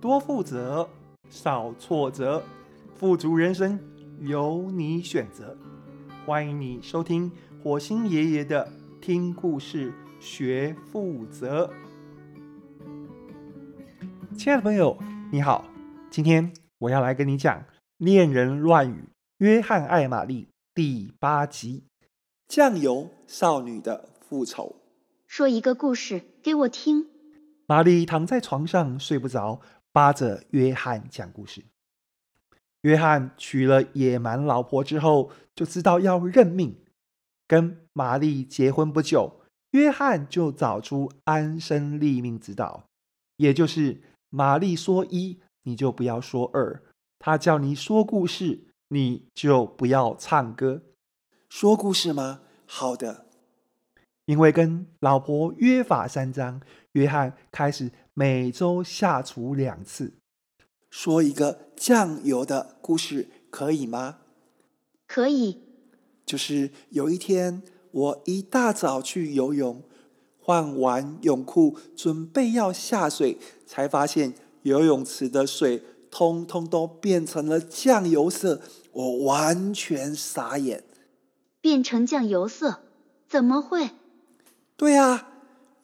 [0.00, 0.88] 多负责，
[1.28, 2.40] 少挫折，
[2.94, 3.80] 富足人生
[4.20, 5.56] 由你选择。
[6.24, 7.32] 欢迎你收听
[7.64, 11.68] 火星爷爷的听故事学负责。
[14.36, 14.96] 亲爱的朋友，
[15.32, 15.64] 你好，
[16.10, 17.60] 今天我要来跟你讲
[17.96, 18.94] 《恋人乱语》
[19.38, 21.82] 约翰爱玛丽第八集
[22.46, 24.76] 《酱油少女的复仇》。
[25.26, 27.08] 说一个故事给我听。
[27.66, 29.60] 玛丽躺在床上睡不着，
[29.92, 31.64] 扒着约翰讲故事。
[32.82, 36.76] 约翰娶了野蛮老婆之后，就知道要认命。
[37.46, 42.84] 跟玛丽结婚不久，约翰就找出安身立命之道，
[43.36, 46.82] 也就是玛丽说一，你就不要说二；
[47.18, 50.82] 他叫你说故事，你就不要唱歌。
[51.48, 52.42] 说故事吗？
[52.66, 53.27] 好的。
[54.28, 56.60] 因为跟老婆约法三章，
[56.92, 60.18] 约翰开始每周下厨两次。
[60.90, 64.18] 说一个酱油的故事可以吗？
[65.06, 65.62] 可以。
[66.26, 69.82] 就是有一天，我一大早去游泳，
[70.38, 78.60] 换完泳裤，准备要下水，才发现游泳池的水通通都变成了酱油色，
[78.92, 80.84] 我完全傻眼。
[81.62, 82.80] 变成酱油色？
[83.26, 83.88] 怎么会？
[84.78, 85.28] 对啊，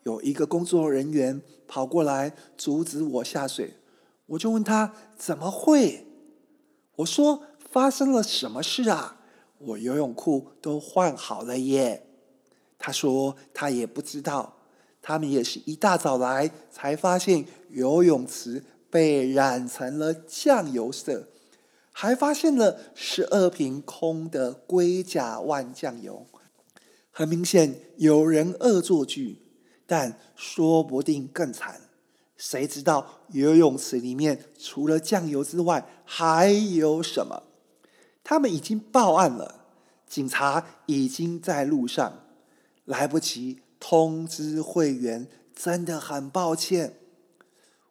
[0.05, 3.75] 有一个工作人员跑过来阻止我下水，
[4.27, 6.07] 我就问他怎么会？
[6.95, 9.21] 我说发生了什么事啊？
[9.59, 12.07] 我游泳裤都换好了耶。
[12.79, 14.59] 他说他也不知道，
[15.03, 21.27] 他们也是一大早来才发现游泳池被染成了酱油色，
[21.91, 26.25] 还发现了十二瓶空的龟甲万酱油。
[27.17, 29.39] 很明显有人恶作剧，
[29.87, 31.83] 但说不定更惨。
[32.37, 37.45] 谁知道游泳池里面除了酱油之外还有什么？
[38.25, 39.67] 他们已经报案了，
[40.09, 42.25] 警察已经在路上，
[42.85, 46.97] 来不及通知会员，真的很抱歉。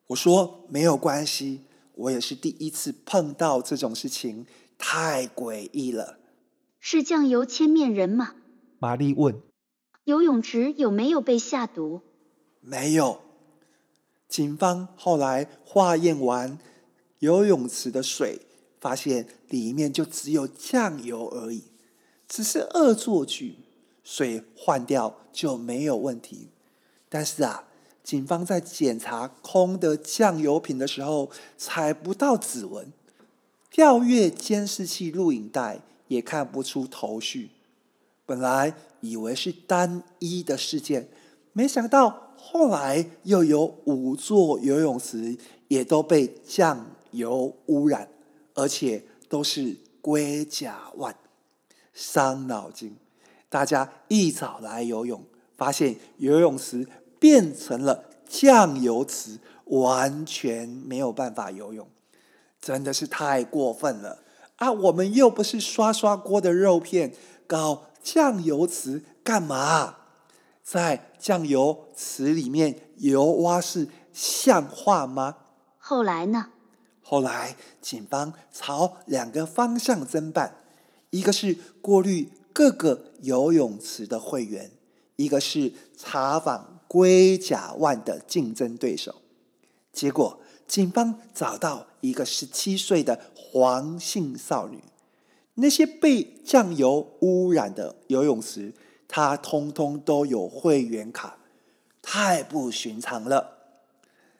[0.07, 1.61] 我说没有关系，
[1.95, 4.45] 我也是第一次碰到这种事情，
[4.77, 6.19] 太诡异了。
[6.81, 8.35] 是酱油千面人吗？
[8.83, 9.41] 玛丽问
[10.03, 12.01] ：“游泳池有没有被下毒
[12.59, 13.21] ？”“没有。”
[14.27, 16.59] 警方后来化验完
[17.19, 18.41] 游泳池的水，
[18.81, 21.63] 发现里面就只有酱油而已，
[22.27, 23.59] 只是恶作剧，
[24.03, 26.49] 水换掉就没有问题。
[27.07, 27.69] 但是啊，
[28.03, 32.91] 警方在检查空的酱油瓶的时候，采不到指纹，
[33.71, 35.79] 调阅监视器录影带
[36.09, 37.51] 也看不出头绪。
[38.25, 41.09] 本来以为是单一的事件，
[41.51, 48.07] 没想到后来又有五座游泳池也都被酱油污染，
[48.53, 51.13] 而且都是龟甲万，
[51.93, 52.95] 伤脑筋。
[53.49, 55.21] 大家一早来游泳，
[55.57, 56.87] 发现游泳池
[57.19, 61.87] 变成了酱油池，完全没有办法游泳，
[62.61, 64.19] 真的是太过分了
[64.55, 64.71] 啊！
[64.71, 67.13] 我们又不是刷刷锅的肉片，
[67.45, 67.87] 搞。
[68.03, 69.95] 酱油池干嘛？
[70.61, 75.37] 在酱油池里面游蛙式像话吗？
[75.77, 76.49] 后来呢？
[77.01, 80.57] 后来警方朝两个方向侦办，
[81.09, 84.71] 一个是过滤各个游泳池的会员，
[85.17, 89.15] 一个是查访龟甲万的竞争对手。
[89.91, 94.83] 结果警方找到一个十七岁的黄姓少女。
[95.55, 98.73] 那些被酱油污染的游泳池，
[99.07, 101.37] 它通通都有会员卡，
[102.01, 103.59] 太不寻常了。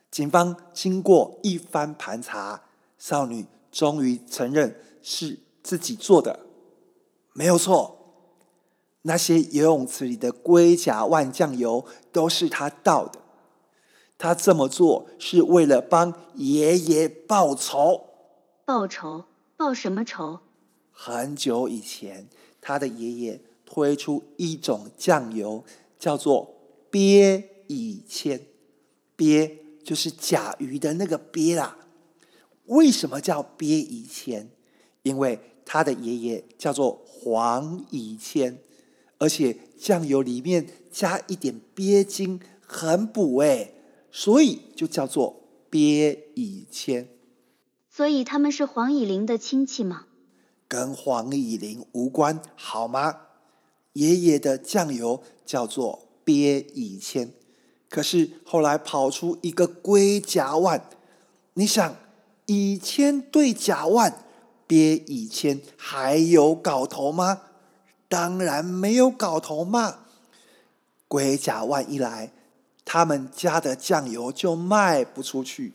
[0.09, 2.63] 警方经过一番盘查，
[2.97, 6.40] 少女终于承认是自己做的，
[7.34, 8.00] 没有错。
[9.03, 13.19] 那些游泳池里的龟甲万酱油都是他倒的，
[14.17, 18.05] 他这么做是为了帮爷爷报仇。
[18.66, 19.26] 报仇？
[19.58, 20.40] 报什么仇？
[20.93, 22.29] 很久以前，
[22.61, 25.66] 他的爷爷推出一种酱油，
[25.99, 26.55] 叫做
[26.90, 28.40] 鳖乙醨。
[29.17, 31.78] 鳖就是甲鱼的那个鳖啦。
[32.67, 34.45] 为什么叫鳖乙醨？
[35.01, 38.55] 因为他的爷爷叫做黄乙醨，
[39.17, 43.73] 而且酱油里面加一点鳖精，很补诶，
[44.11, 47.07] 所以就叫做鳖乙醨。
[47.90, 50.05] 所以他们是黄以玲的亲戚吗？
[50.73, 53.16] 跟黄以玲无关，好吗？
[53.93, 57.31] 爷爷的酱油叫做鳖乙千，
[57.87, 60.84] 可是后来跑出一个龟甲万，
[61.53, 61.96] 你想，
[62.47, 64.25] 以千对甲万，
[64.66, 67.41] 鳖以千还有搞头吗？
[68.09, 69.99] 当然没有搞头嘛！
[71.08, 72.34] 龟甲万一来，
[72.84, 75.73] 他们家的酱油就卖不出去，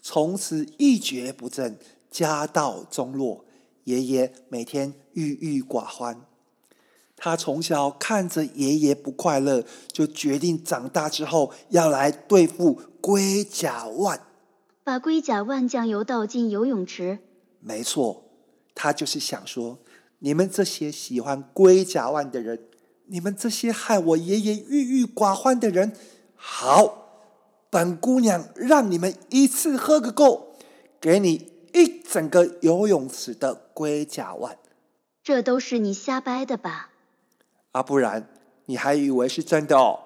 [0.00, 1.76] 从此一蹶不振，
[2.08, 3.44] 家道中落。
[3.88, 6.20] 爷爷每天郁郁寡欢。
[7.16, 14.20] 他从小看着爷爷不快乐，就决定长大之后要来对付龟甲万。
[14.84, 17.18] 把龟甲万酱油倒进游泳池。
[17.60, 18.24] 没错，
[18.74, 19.78] 他就是想说，
[20.18, 22.60] 你们这些喜欢龟甲万的人，
[23.06, 25.92] 你们这些害我爷爷郁郁寡欢的人，
[26.36, 27.32] 好，
[27.70, 30.54] 本姑娘让你们一次喝个够，
[31.00, 34.58] 给你一整个游泳池的龟甲万。
[35.22, 36.90] 这都是你瞎掰的吧？
[37.72, 38.28] 啊，不然
[38.66, 40.00] 你还以为是真的哦？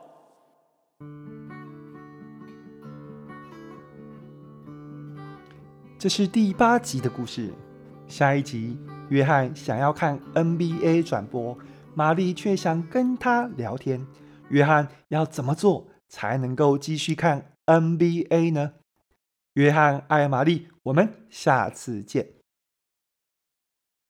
[5.99, 7.53] 这是第八集的故事。
[8.09, 8.77] 下一集，
[9.09, 11.57] 约翰想要看 NBA 转播，
[11.95, 14.05] 玛丽却想跟他聊天。
[14.49, 18.73] 约翰要怎么做才能够继续看 NBA 呢？
[19.55, 22.42] 约翰艾玛丽，我们下次见。